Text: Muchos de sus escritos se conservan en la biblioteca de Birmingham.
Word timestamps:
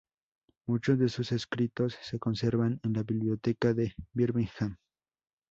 Muchos 0.65 0.97
de 0.97 1.09
sus 1.09 1.31
escritos 1.31 1.95
se 2.01 2.17
conservan 2.17 2.79
en 2.81 2.93
la 2.93 3.03
biblioteca 3.03 3.71
de 3.75 3.93
Birmingham. 4.13 4.77